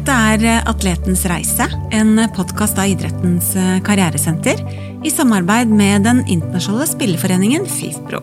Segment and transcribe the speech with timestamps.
[0.00, 4.62] Dette er eh, Atletens reise, en podkast av idrettens eh, karrieresenter
[5.04, 8.22] i samarbeid med den internasjonale spilleforeningen FIFPro.